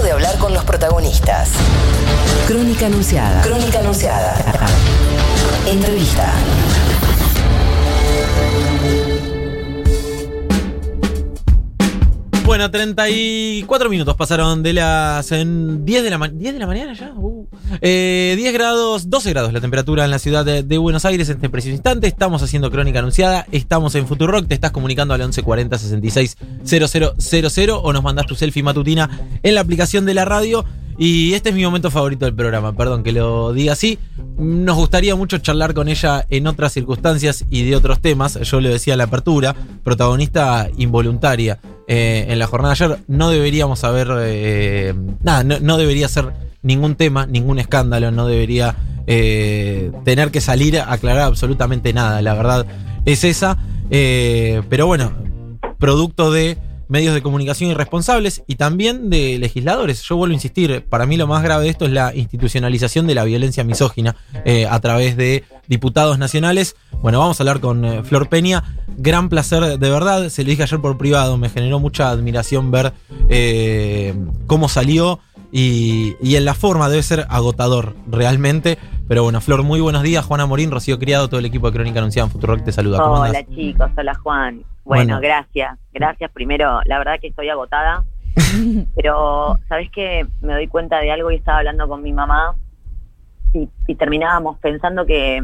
[0.00, 1.50] Momento de hablar con los protagonistas.
[2.46, 3.42] Crónica anunciada.
[3.42, 4.34] Crónica anunciada.
[5.66, 6.32] Entrevista.
[12.50, 16.36] Bueno, 34 minutos pasaron de las en 10 de la mañana.
[16.36, 17.12] ¿10 de la mañana ya?
[17.14, 17.46] Uh.
[17.80, 21.48] Eh, 10 grados, 12 grados la temperatura en la ciudad de, Buenos Aires en este
[21.48, 22.08] preciso instante.
[22.08, 23.46] Estamos haciendo crónica anunciada.
[23.52, 24.48] Estamos en Futurock.
[24.48, 29.08] Te estás comunicando al 1140 66 000 o nos mandás tu selfie matutina
[29.44, 30.64] en la aplicación de la radio.
[30.98, 34.00] Y este es mi momento favorito del programa, perdón que lo diga así.
[34.38, 38.40] Nos gustaría mucho charlar con ella en otras circunstancias y de otros temas.
[38.40, 41.60] Yo le decía a la apertura, protagonista involuntaria
[41.92, 42.98] eh, en la jornada de ayer.
[43.08, 44.06] No deberíamos haber.
[44.20, 44.94] eh,
[45.24, 46.32] nada, no, debería ser
[46.62, 48.76] ningún tema, ningún escándalo, no debería
[49.08, 52.22] eh, tener que salir a aclarar absolutamente nada.
[52.22, 52.64] La verdad
[53.04, 53.58] es esa.
[53.90, 55.10] Pero bueno,
[55.80, 60.02] producto de medios de comunicación irresponsables y también de legisladores.
[60.02, 63.16] Yo vuelvo a insistir, para mí lo más grave de esto es la institucionalización de
[63.16, 64.14] la violencia misógina
[64.68, 66.76] a través de diputados nacionales.
[67.02, 68.62] Bueno, vamos a hablar con Flor Peña.
[69.02, 72.92] Gran placer, de verdad, se lo dije ayer por privado, me generó mucha admiración ver
[73.30, 74.14] eh,
[74.46, 75.20] cómo salió
[75.50, 78.76] y, y en la forma debe ser agotador realmente.
[79.08, 80.24] Pero bueno, Flor, muy buenos días.
[80.26, 82.98] Juana Morín, Rocío Criado, todo el equipo de Crónica Anunciada en Futurock te saluda.
[82.98, 83.44] ¿Cómo andás?
[83.46, 84.54] Hola chicos, hola Juan.
[84.84, 85.20] Bueno, Bueno.
[85.20, 86.30] gracias, gracias.
[86.32, 88.04] Primero, la verdad que estoy agotada,
[88.96, 92.54] pero sabes que me doy cuenta de algo y estaba hablando con mi mamá
[93.54, 95.42] y, y terminábamos pensando que,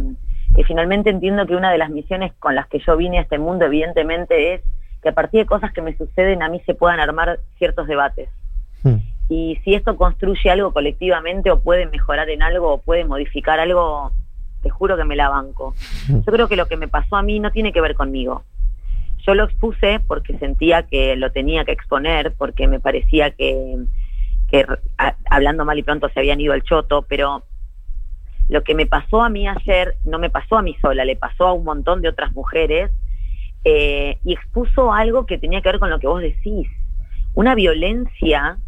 [0.57, 3.39] que finalmente entiendo que una de las misiones con las que yo vine a este
[3.39, 4.63] mundo evidentemente es
[5.03, 8.29] que a partir de cosas que me suceden a mí se puedan armar ciertos debates.
[8.83, 8.97] Hmm.
[9.29, 14.13] Y si esto construye algo colectivamente o puede mejorar en algo o puede modificar algo,
[14.63, 15.75] te juro que me la banco.
[16.09, 18.45] Yo creo que lo que me pasó a mí no tiene que ver conmigo.
[19.27, 23.79] Yo lo expuse porque sentía que lo tenía que exponer, porque me parecía que,
[24.49, 24.65] que
[24.99, 27.43] a- hablando mal y pronto se habían ido al choto, pero
[28.49, 31.49] lo que me pasó a mí ayer no me pasó a mí sola, le pasó
[31.49, 32.91] a un montón de otras mujeres
[33.65, 36.69] eh, y expuso algo que tenía que ver con lo que vos decís.
[37.35, 38.59] Una violencia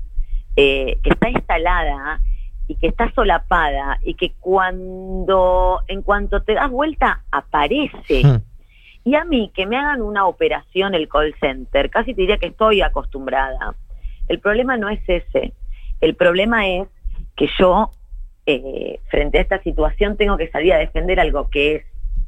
[0.57, 2.21] eh, que está instalada
[2.67, 8.41] y que está solapada y que cuando, en cuanto te das vuelta, aparece.
[9.05, 12.49] Y a mí, que me hagan una operación el call center, casi te diría que
[12.49, 13.75] estoy acostumbrada.
[14.29, 15.55] El problema no es ese.
[16.01, 16.89] El problema es
[17.37, 17.91] que yo,
[18.51, 21.83] eh, frente a esta situación, tengo que salir a defender algo que es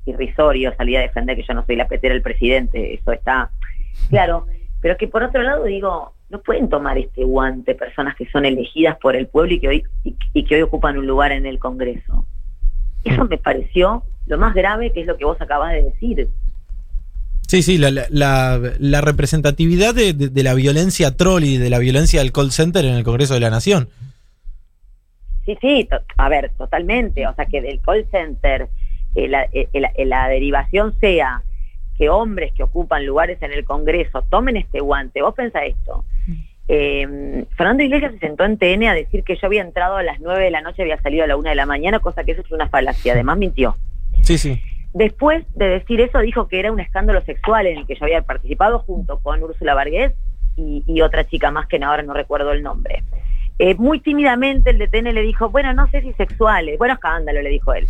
[0.04, 3.50] irrisorio, salir a defender que yo no soy la petera del presidente, eso está
[4.10, 4.46] claro.
[4.82, 8.96] Pero que por otro lado digo, no pueden tomar este guante personas que son elegidas
[8.98, 9.84] por el pueblo y que hoy,
[10.34, 12.26] y, que hoy ocupan un lugar en el Congreso.
[13.04, 16.28] Eso me pareció lo más grave que es lo que vos acabas de decir.
[17.48, 21.68] Sí, sí, la, la- la- la representatividad de, de- de la violencia troll y de
[21.70, 23.88] la violencia del call center en el Congreso de la Nación.
[25.60, 27.26] Sí, sí, a ver, totalmente.
[27.26, 28.68] O sea, que del call center
[29.14, 31.42] eh, la, eh, la- eh, la derivación sea
[31.98, 35.20] que hombres que ocupan lugares en el Congreso tomen este guante.
[35.22, 36.04] Vos pensá esto.
[36.68, 40.20] Eh, Fernando Iglesias se sentó en TN a decir que yo había entrado a las
[40.20, 42.42] 9 de la noche, había salido a la 1 de la mañana, cosa que eso
[42.42, 43.12] es una falacia.
[43.14, 43.76] Además mintió.
[44.22, 44.60] Sí, sí.
[44.94, 48.22] Después de decir eso, dijo que era un escándalo sexual en el que yo había
[48.22, 50.12] participado junto con Úrsula Vargués
[50.56, 53.02] y, y otra chica más que ahora no recuerdo el nombre.
[53.62, 57.50] Eh, muy tímidamente el DTN le dijo, bueno, no sé si sexuales, bueno, escándalo, le
[57.50, 57.86] dijo él.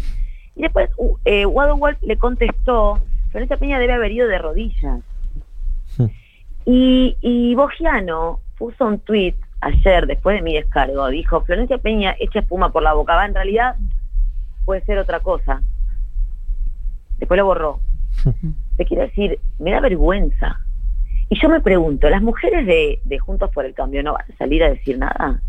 [0.56, 1.46] Y después uh, eh,
[2.02, 2.98] le contestó,
[3.30, 5.00] Florencia Peña debe haber ido de rodillas.
[6.66, 12.40] Y, y Bogiano puso un tuit ayer, después de mi descargo, dijo, Florencia Peña echa
[12.40, 13.76] espuma por la boca, va, en realidad
[14.64, 15.62] puede ser otra cosa.
[17.20, 17.78] Después lo borró.
[18.76, 20.58] Te quiero decir, me da vergüenza.
[21.28, 24.36] Y yo me pregunto, ¿las mujeres de, de Juntos por el Cambio no van a
[24.36, 25.40] salir a decir nada?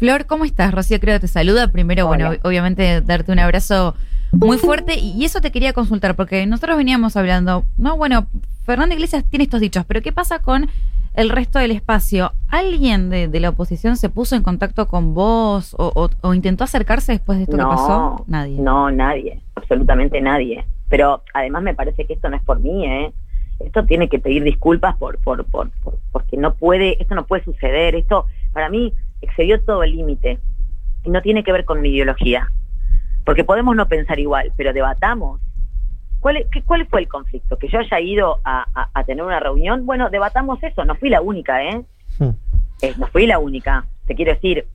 [0.00, 0.72] Flor, ¿cómo estás?
[0.72, 1.68] Rocío creo que te saluda.
[1.68, 2.08] Primero, Hola.
[2.08, 3.94] bueno, ob- obviamente darte un abrazo
[4.32, 4.98] muy fuerte.
[4.98, 8.26] Y eso te quería consultar, porque nosotros veníamos hablando, no, bueno,
[8.64, 10.70] Fernando Iglesias tiene estos dichos, pero ¿qué pasa con
[11.12, 12.32] el resto del espacio?
[12.48, 16.64] ¿Alguien de, de la oposición se puso en contacto con vos o, o- o intentó
[16.64, 18.24] acercarse después de esto que pasó?
[18.26, 18.58] Nadie.
[18.58, 20.64] No, nadie, absolutamente nadie.
[20.88, 23.12] Pero además me parece que esto no es por mí, ¿eh?
[23.58, 27.44] Esto tiene que pedir disculpas por, por, por, por- porque no puede, esto no puede
[27.44, 27.94] suceder.
[27.96, 28.24] Esto,
[28.54, 30.38] para mí, excedió todo el límite.
[31.04, 32.50] Y no tiene que ver con mi ideología.
[33.24, 35.40] Porque podemos no pensar igual, pero debatamos.
[36.20, 37.58] ¿Cuál, es- qué- ¿Cuál fue el conflicto?
[37.58, 39.86] ¿Que yo haya ido a, a- a tener una reunión?
[39.86, 40.84] Bueno, debatamos eso.
[40.84, 41.82] No fui la única, ¿eh?
[42.18, 42.30] Hmm.
[42.82, 43.86] Eh, no fui la única.
[44.06, 44.66] Te quiero decir,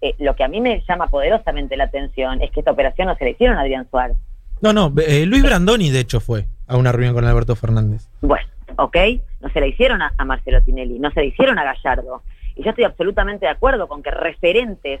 [0.00, 3.16] eh, lo que a mí me llama poderosamente la atención es que esta operación no
[3.16, 4.16] se le hicieron a Adrián Suárez.
[4.62, 8.08] No, no, eh, Luis Brandoni, de hecho, fue a una reunión con Alberto Fernández.
[8.22, 8.46] Bueno,
[8.76, 8.96] ok,
[9.42, 12.22] no se la hicieron a, a Marcelo Tinelli, no se la hicieron a Gallardo.
[12.56, 15.00] Y yo estoy absolutamente de acuerdo con que referentes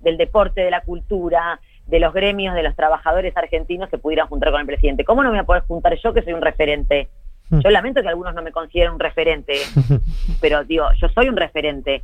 [0.00, 4.50] del deporte, de la cultura, de los gremios, de los trabajadores argentinos se pudieran juntar
[4.50, 5.04] con el presidente.
[5.04, 7.08] ¿Cómo no me voy a poder juntar yo que soy un referente?
[7.50, 7.60] Mm.
[7.60, 9.52] Yo lamento que algunos no me consideren un referente,
[10.40, 12.02] pero digo, yo soy un referente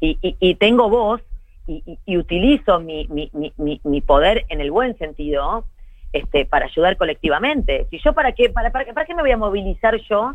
[0.00, 1.20] y, y- y tengo voz
[1.66, 5.64] y, y- utilizo mi, mi- mi- mi- poder en el buen sentido
[6.12, 7.86] este, para ayudar colectivamente.
[7.90, 10.34] Si yo para qué, para, para, para qué me voy a movilizar yo,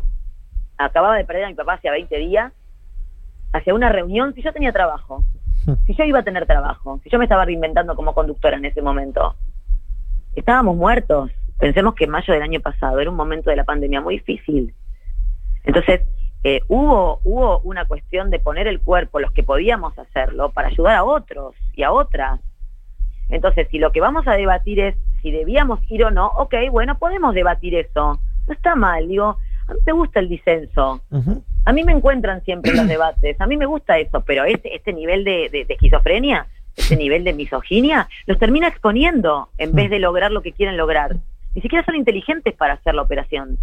[0.76, 2.52] acababa de perder a mi papá hace 20 días,
[3.52, 5.24] hacia una reunión si yo tenía trabajo,
[5.86, 8.82] si yo iba a tener trabajo, si yo me estaba reinventando como conductora en ese
[8.82, 9.34] momento.
[10.34, 11.30] Estábamos muertos.
[11.58, 14.74] Pensemos que mayo del año pasado era un momento de la pandemia muy difícil.
[15.64, 16.02] Entonces,
[16.42, 20.96] eh, hubo, hubo una cuestión de poner el cuerpo, los que podíamos hacerlo, para ayudar
[20.96, 22.40] a otros y a otras.
[23.28, 26.98] Entonces, si lo que vamos a debatir es si debíamos ir o no, ok, bueno,
[26.98, 28.18] podemos debatir eso.
[28.46, 29.36] No está mal, digo,
[29.68, 31.02] a mí me gusta el disenso.
[31.64, 34.74] A mí me encuentran siempre en los debates, a mí me gusta eso, pero este,
[34.76, 36.46] este nivel de, de- de esquizofrenia,
[36.76, 41.16] este nivel de misoginia, los termina exponiendo en vez de lograr lo que quieren lograr.
[41.54, 43.58] Ni siquiera son inteligentes para hacer la operación.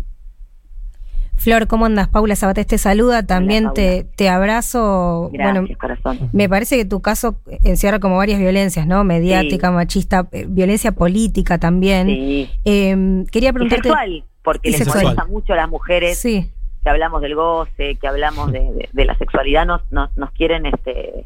[1.36, 2.08] Flor, ¿cómo andas?
[2.08, 5.30] Paula Sabatés te saluda, también te, te abrazo.
[5.32, 6.30] Gracias, Bueno, corazón.
[6.34, 9.04] me parece que tu caso encierra como varias violencias, ¿no?
[9.04, 9.74] Mediática, Sí.
[9.74, 12.08] machista, eh, violencia política también.
[12.08, 12.50] Sí.
[12.66, 13.84] Eh, quería Y preguntarte...
[13.88, 15.04] sexual, porque Y les sexual.
[15.04, 16.50] molesta mucho a las mujeres Sí,
[16.88, 20.66] que hablamos del goce, que hablamos de, de- de la sexualidad, nos, nos, nos quieren
[20.66, 21.26] este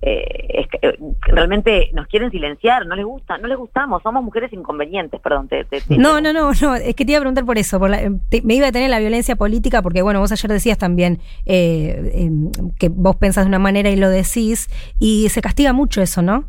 [0.00, 4.52] eh, es eh, realmente nos quieren silenciar, no les gusta, no les gustamos, somos mujeres
[4.52, 5.48] inconvenientes, perdón.
[5.48, 7.80] Te, te- te- No, no, no, no, es que te iba a preguntar por eso,
[7.80, 8.10] por la-
[8.44, 12.30] me iba a tener la violencia política, porque bueno, vos ayer decías también eh, eh,
[12.78, 14.68] que vos pensás de una manera y lo decís,
[15.00, 16.44] y se castiga mucho eso, ¿no?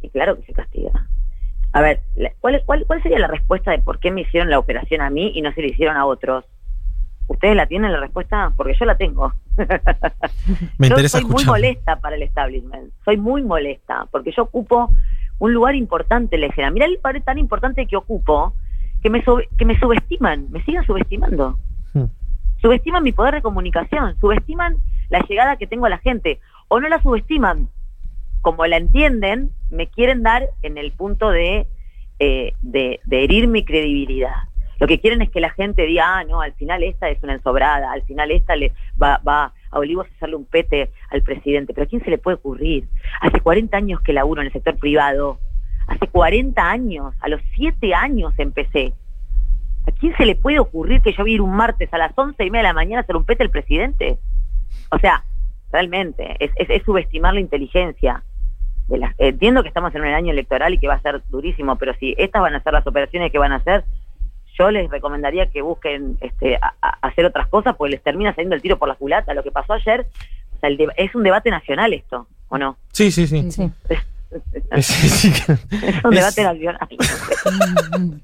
[0.00, 1.08] Sí, claro que se castiga.
[1.72, 2.02] A ver,
[2.40, 5.32] ¿cuál, cuál, ¿cuál sería la respuesta de por qué me hicieron la operación a mí
[5.34, 6.44] y no se le hicieron a otros?
[7.32, 8.52] ¿Ustedes la tienen la respuesta?
[8.56, 9.32] Porque yo la tengo.
[10.78, 12.92] Me yo interesa soy muy molesta para el establishment.
[13.06, 14.90] Soy muy molesta porque yo ocupo
[15.38, 16.70] un lugar importante la escena.
[16.70, 18.52] Mira el lugar tan importante que ocupo
[19.02, 19.24] que me,
[19.56, 21.58] que me subestiman, me siguen subestimando.
[21.94, 22.04] Mm.
[22.60, 24.76] Subestiman mi poder de comunicación, subestiman
[25.08, 26.38] la llegada que tengo a la gente
[26.68, 27.70] o no la subestiman.
[28.42, 31.66] Como la entienden, me quieren dar en el punto de,
[32.18, 34.51] eh, de, de herir mi credibilidad.
[34.82, 37.34] Lo que quieren es que la gente diga, ah, no, al final esta es una
[37.34, 41.72] ensobrada, al final esta le va, a Olivos a hacerle un pete al presidente.
[41.72, 42.88] Pero ¿a quién se le puede ocurrir?
[43.20, 45.38] Hace 40 años que laburo en el sector privado.
[45.86, 48.92] Hace 40 años, a los 7 años empecé.
[49.86, 52.10] ¿A quién se le puede ocurrir que yo voy a ir un martes a las
[52.18, 54.18] 11 y media de la mañana a hacer un pete al presidente?
[54.90, 55.22] O sea,
[55.70, 58.24] realmente, es, es- es subestimar la inteligencia.
[58.88, 61.76] De las- entiendo que estamos en un año electoral y que va a ser durísimo,
[61.76, 63.84] pero si estas van a ser las operaciones que van a hacer,
[64.58, 68.54] yo les recomendaría que busquen este, a- a- hacer otras cosas, porque les termina saliendo
[68.56, 69.34] el tiro por la culata.
[69.34, 70.06] Lo que pasó ayer,
[70.56, 72.76] o sea, el deba- es un debate nacional esto, ¿o no?
[72.92, 73.50] Sí, sí, sí.
[73.50, 73.70] Sí.
[74.70, 74.88] Es,
[76.04, 76.78] un es- debate nacional.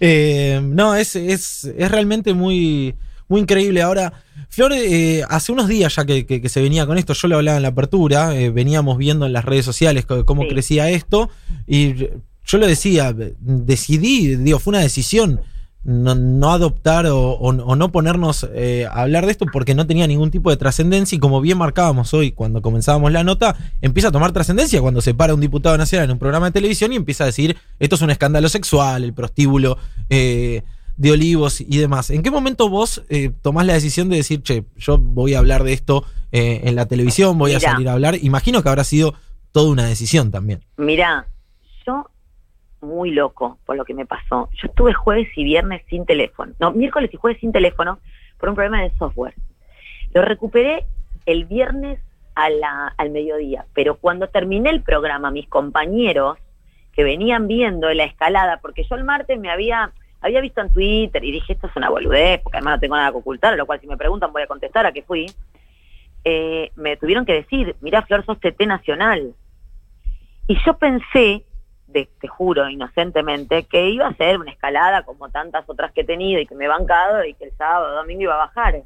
[0.00, 2.94] Eh, no, es, es, es realmente muy,
[3.28, 3.82] muy increíble.
[3.82, 4.12] Ahora,
[4.48, 7.36] Flor, eh, hace unos días ya que, que- que se venía con esto, yo lo
[7.36, 10.48] hablaba en la apertura, eh, veníamos viendo en las redes sociales cómo Sí.
[10.48, 11.30] crecía esto,
[11.66, 11.94] y
[12.46, 15.40] yo lo decía, decidí, digo, fue una decisión.
[15.84, 19.86] No, no adoptar o, o- o no ponernos eh, a hablar de esto porque no
[19.86, 24.08] tenía ningún tipo de trascendencia y como bien marcábamos hoy cuando comenzábamos la nota, empieza
[24.08, 26.96] a tomar trascendencia cuando se para un diputado nacional en un programa de televisión y
[26.96, 29.76] empieza a decir esto es un escándalo sexual, el prostíbulo
[30.08, 30.62] eh,
[30.96, 32.08] de olivos y demás.
[32.08, 35.64] ¿En qué momento vos eh, tomás la decisión de decir, che, yo voy a hablar
[35.64, 38.16] de esto eh, en la televisión, voy a salir a hablar?
[38.22, 39.12] Imagino que habrá sido
[39.52, 40.60] toda una decisión también.
[40.78, 41.26] Mirá,
[41.86, 42.06] yo
[42.84, 44.48] muy loco por lo que me pasó.
[44.52, 46.52] Yo estuve jueves y viernes sin teléfono.
[46.60, 47.98] No, miércoles y jueves sin teléfono
[48.38, 49.34] por un problema de software.
[50.12, 50.86] Lo recuperé
[51.26, 51.98] el viernes
[52.36, 52.48] a
[52.96, 56.38] al mediodía, pero cuando terminé el programa, mis compañeros
[56.92, 61.24] que venían viendo la escalada, porque yo el martes me había, había visto en Twitter
[61.24, 63.80] y dije, esto es una boludez, porque además no tengo nada que ocultar, lo cual
[63.80, 65.26] si me preguntan voy a contestar a qué fui,
[66.24, 69.34] eh, me tuvieron que decir, mirá Flor, sos TT Nacional.
[70.46, 71.44] Y yo pensé,
[71.94, 76.04] de- te juro inocentemente, que iba a ser una escalada como tantas otras que he
[76.04, 78.82] tenido y que me he bancado y que el sábado domingo iba a bajar.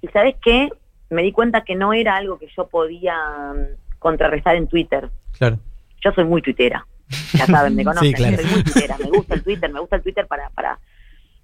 [0.00, 0.68] Y sabes qué?
[1.10, 3.16] Me di cuenta que no era algo que yo podía
[3.54, 5.10] mm, contrarrestar en Twitter.
[5.38, 5.58] Claro.
[6.04, 6.86] Yo soy muy tuitera.
[7.34, 8.08] Ya saben, me conocen.
[8.08, 8.36] Sí, claro.
[8.36, 8.96] Soy muy tuitera.
[8.98, 10.78] Me gusta el Twitter, me gusta el Twitter para, para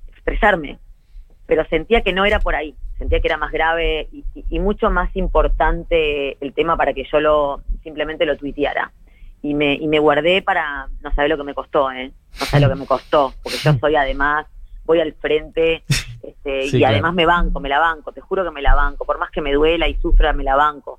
[0.09, 0.79] expresarme.
[1.47, 2.75] Pero sentía que no era por ahí.
[2.99, 7.05] Sentía que era más grave y, y- y mucho más importante el tema para que
[7.11, 8.93] yo lo simplemente lo tuiteara.
[9.43, 12.11] Y me, y me guardé para, no saber lo que me costó, ¿eh?
[12.41, 14.47] No saber lo que me costó, porque yo soy además,
[14.85, 15.83] voy al frente
[16.21, 16.95] Este, Sí, y claro.
[16.95, 19.41] además me banco, me la banco, te juro que me la banco, por más que
[19.41, 20.99] me duela y sufra, me la banco.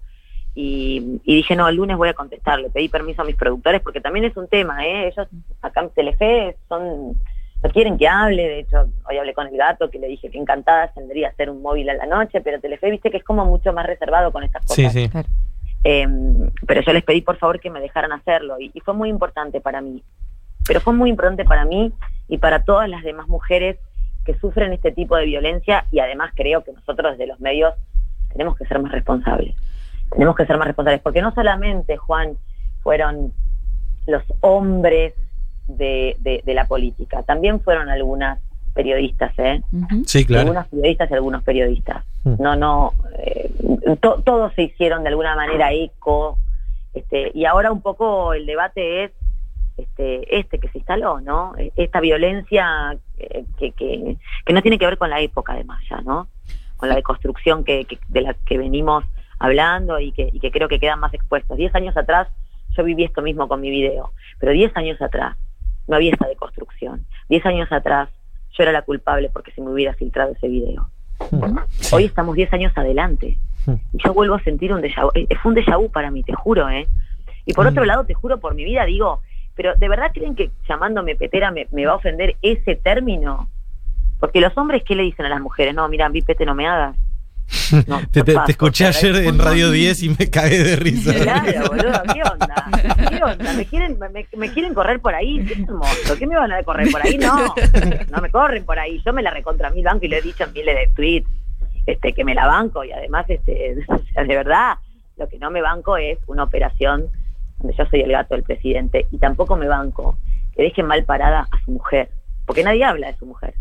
[0.55, 3.81] Y, y dije, no, el lunes voy a contestar, le pedí permiso a mis productores
[3.81, 5.08] porque también es un tema, ¿eh?
[5.10, 5.27] Ellos
[5.62, 7.10] acá en Telefe son,
[7.62, 10.38] no quieren que hable, de hecho, hoy hablé con el gato que le dije que
[10.38, 13.46] encantada tendría a hacer un móvil a la noche, pero Telefe, viste que es como
[13.46, 14.93] mucho más reservado con estas Sí, cosas.
[14.93, 15.10] sí.
[15.10, 15.27] Claro.
[15.83, 16.07] Eh,
[16.67, 19.81] pero yo les pedí por favor que me dejaran hacerlo y, fue muy importante para
[19.81, 20.03] mí.
[20.67, 21.93] Pero fue muy importante para mí
[22.27, 23.77] y para todas las demás mujeres
[24.25, 27.74] que sufren este tipo de violencia y además creo que nosotros desde los medios
[28.31, 29.55] tenemos que ser más responsables.
[30.12, 32.38] Tenemos que ser más responsables porque no solamente, Juan,
[32.81, 33.33] fueron
[34.05, 35.13] los hombres
[35.67, 38.39] de- de la política, también fueron algunas
[38.72, 39.62] periodistas, ¿eh?
[40.06, 40.42] Sí, claro.
[40.42, 42.04] algunas periodistas y algunos periodistas.
[42.24, 42.34] Mm.
[42.42, 43.52] No, no, eh,
[44.02, 46.38] to- todos se hicieron de alguna manera eco,
[46.94, 49.12] este, y ahora un poco el debate es
[49.78, 51.54] este, este que se instaló, ¿no?
[51.58, 55.82] E- Esta violencia eh, que, que, que no tiene que ver con la época además
[55.90, 56.28] ya, ¿no?
[56.78, 59.04] Con la deconstrucción que, que- de la que venimos
[59.40, 61.56] hablando y que, y que creo que quedan más expuestos.
[61.58, 62.28] Diez años atrás
[62.76, 65.38] yo viví esto mismo con mi video, pero diez años atrás
[65.88, 67.06] no había esta deconstrucción.
[67.30, 68.10] Diez años atrás
[68.58, 70.89] yo era la culpable porque se me hubiera filtrado ese video.
[71.29, 71.96] Sí.
[71.96, 73.38] Hoy estamos 10 años adelante.
[73.65, 73.74] Mm.
[73.94, 75.12] Y yo vuelvo a sentir un déjà vu.
[75.15, 76.88] Eh, Fue un déjà vu para mí, te juro, ¿eh?
[77.46, 77.70] Y por Mm.
[77.70, 79.22] otro lado, te juro por mi vida, digo,
[79.56, 83.50] pero ¿de verdad creen que llamándome petera me, me va a ofender ese término?
[84.20, 85.74] Porque los hombres, ¿qué le dicen a las mujeres?
[85.75, 86.96] No, mira, vi pete, no me hagas.
[87.88, 91.13] No, Te, te- te paso, escuché ayer en Radio 10 y me cagué de risa.
[91.13, 92.65] Claro, boludo, ¿qué onda?
[93.10, 93.53] ¿Qué onda?
[93.53, 95.44] ¿Me quieren, me, me quieren correr por ahí?
[95.46, 97.18] Qué hermoso, ¿qué me van a correr por ahí?
[97.18, 97.53] No,
[98.12, 99.01] no me corren por ahí.
[99.06, 101.29] Yo me la recontra mil banco y lo he dicho en miles de tweets,
[101.86, 104.77] este, que me la banco y además, este, o sea, de verdad,
[105.18, 107.06] lo que no me banco es una operación
[107.58, 110.18] donde yo soy el gato del presidente y tampoco me banco
[110.56, 112.10] que dejen mal parada a su mujer,
[112.46, 113.53] porque nadie habla de su mujer.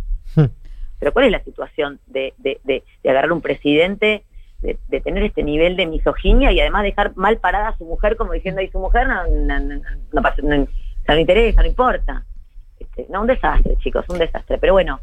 [0.98, 4.24] Pero ¿cuál es la situación de, de, de, de agarrar un presidente,
[4.60, 8.32] de, tener este nivel de misoginia y además dejar mal parada a su mujer como
[8.32, 9.80] diciendo, y su mujer no, no, no,
[10.12, 10.66] no pasa- no-
[11.06, 12.24] no interesa, no importa?
[12.78, 14.58] Este, no, un desastre, chicos, un desastre.
[14.58, 15.00] Pero bueno,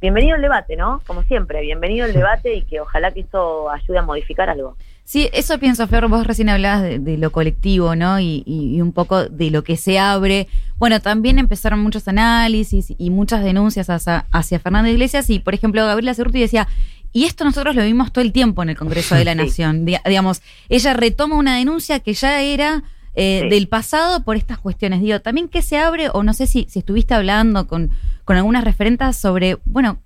[0.00, 1.02] bienvenido al debate, ¿no?
[1.06, 4.76] Como siempre, bienvenido al debate y que ojalá que esto ayude a modificar algo.
[5.10, 6.06] Sí, eso pienso, Flor.
[6.08, 8.20] Vos recién hablabas de, de lo colectivo, ¿no?
[8.20, 10.48] Y, y- y un poco de lo que se abre.
[10.76, 15.30] Bueno, también empezaron muchos análisis y muchas denuncias hacia, hacia Fernando Iglesias.
[15.30, 16.68] Y, por ejemplo, Gabriela Cerruti decía,
[17.10, 19.34] y esto nosotros lo vimos todo el tiempo en el Congreso de la.
[19.34, 19.86] Nación.
[19.86, 22.82] Di- digamos, ella retoma una denuncia que ya era
[23.14, 23.48] eh, Sí.
[23.48, 25.00] del pasado por estas cuestiones.
[25.00, 27.90] Digo, también que se abre, o no sé si, si estuviste hablando con,
[28.26, 30.02] con algunas referentas sobre, bueno,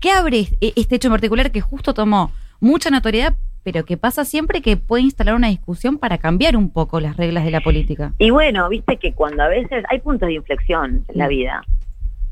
[0.00, 4.24] ¿Qué abre e- este hecho en particular que justo tomó mucha notoriedad, pero que pasa
[4.24, 8.12] siempre que puede instalar una discusión para cambiar un poco las reglas de la política?
[8.18, 11.62] Y bueno, viste que cuando a veces hay puntos de inflexión en la vida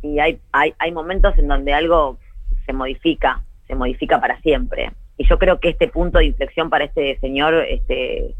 [0.02, 2.18] y hay, hay, hay momentos en donde algo
[2.66, 4.92] se modifica, se modifica para siempre.
[5.16, 8.34] Y yo creo que este punto de inflexión para este señor, este,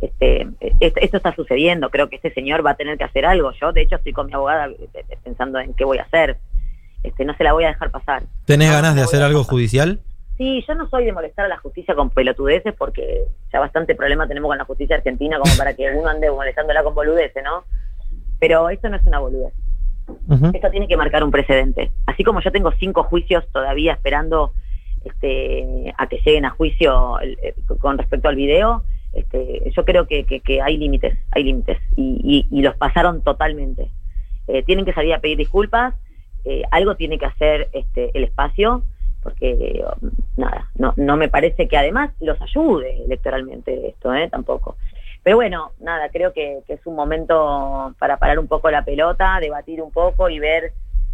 [0.00, 0.48] este,
[0.80, 1.90] esto, esto está sucediendo.
[1.90, 3.52] Creo que este señor va a tener que hacer algo.
[3.60, 6.38] Yo, de hecho, estoy con mi abogada eh, eh, pensando en qué voy a hacer.
[7.04, 8.24] Este, no se la voy a dejar pasar.
[8.46, 9.50] ¿Tenés No, ganas no de hacer algo pasar.
[9.52, 10.00] judicial?
[10.36, 14.26] Sí, yo no soy de molestar a la justicia con pelotudeces porque ya bastante problema
[14.26, 17.64] tenemos con la justicia argentina como para que uno ande molestándola con boludeces, ¿no?
[18.40, 19.52] Pero esto no es una boludez.
[20.28, 20.50] Ujú.
[20.52, 21.92] Esto tiene que marcar un precedente.
[22.06, 24.52] Así como yo tengo cinco juicios todavía esperando
[25.04, 30.06] este, a que lleguen a juicio el- eh, con respecto al video, este, yo creo
[30.06, 33.90] que, que- que hay límites, hay límites y, y- y los pasaron totalmente.
[34.48, 35.94] Eh, tienen que salir a pedir disculpas,
[36.44, 38.82] eh, algo tiene que hacer este, el espacio,
[39.24, 39.82] porque
[40.36, 44.28] nada, no, no me parece que además los ayude electoralmente esto, ¿eh?
[44.30, 44.76] tampoco.
[45.24, 49.38] Pero bueno, nada, creo que, que es un momento para parar un poco la pelota,
[49.40, 50.72] debatir un poco y ver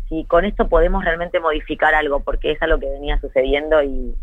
[0.09, 4.15] si con esto podemos realmente modificar algo, porque es algo que venía sucediendo y,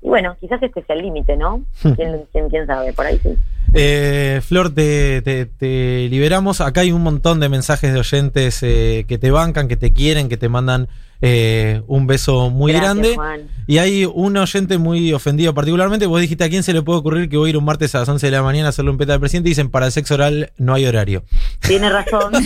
[0.00, 1.64] y bueno, quizás este sea el límite, ¿no?
[1.96, 2.92] ¿Quién, quién, quién sabe?
[2.92, 3.36] Por ahí sí.
[3.74, 6.60] Eh, Flor, te, te- te liberamos.
[6.60, 10.28] Acá hay un montón de mensajes de oyentes eh, que te bancan, que te quieren,
[10.28, 10.88] que te mandan
[11.20, 13.14] eh, un beso muy Gracias, grande.
[13.16, 13.40] Juan.
[13.66, 16.06] Y hay un oyente muy ofendido particularmente.
[16.06, 18.00] Vos dijiste a quién se le puede ocurrir que voy a ir un martes a
[18.00, 19.48] las 11 de la mañana a hacerle un peta al presidente.
[19.48, 21.24] Dicen, para el sexo oral no hay horario.
[21.60, 22.32] Tiene razón.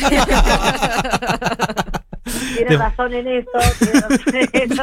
[2.39, 3.51] tiene Te- razón en eso.
[3.79, 4.83] Tiene razón en eso.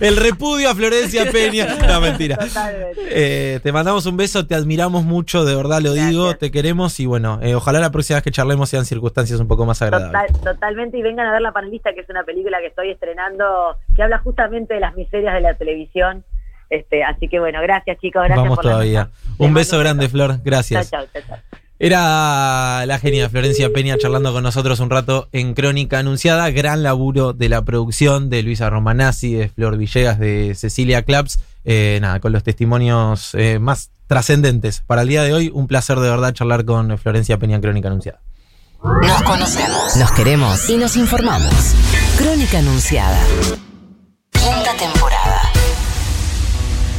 [0.00, 1.66] El repudio a Florencia Peña.
[1.86, 2.36] No, mentira.
[2.36, 3.00] Totalmente.
[3.10, 7.06] Eh, te mandamos un beso, te admiramos mucho, de verdad lo digo, te queremos y
[7.06, 10.32] bueno, eh, ojalá la próxima vez que charlemos sean circunstancias un poco más agradables.
[10.32, 13.76] Total- totalmente, y vengan a ver La Panelista, que es una película que estoy estrenando,
[13.94, 16.24] que habla justamente de las miserias de la televisión.
[16.70, 19.08] Este, así que bueno, gracias chicos, gracias Vamos por todavía.
[19.38, 20.90] Un beso grande, Flor, gracias.
[20.90, 21.38] chao, chao, chao.
[21.80, 26.50] Era la genia Florencia Peña charlando con nosotros un rato en Crónica Anunciada.
[26.50, 31.38] Gran laburo de la producción de Luisa Romanazzi, de Flor Villegas, de Cecilia Claps.
[31.64, 34.82] Eh, nada, con los testimonios eh, más trascendentes.
[34.86, 37.88] Para el día de hoy, un placer de verdad charlar con Florencia Peña en Crónica
[37.88, 38.22] Anunciada.
[38.82, 41.52] Nos conocemos, nos queremos y nos informamos.
[42.16, 43.20] Crónica Anunciada.
[44.32, 45.17] Quinta temporada.